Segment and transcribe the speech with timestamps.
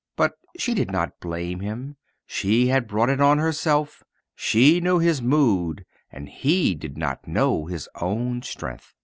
[0.15, 1.95] But she did not blame him;
[2.25, 4.01] she had brought it on herself;
[4.33, 8.95] she knew his mood and he did not know his own strength."